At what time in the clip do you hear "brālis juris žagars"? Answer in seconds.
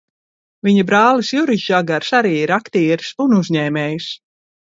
0.91-2.09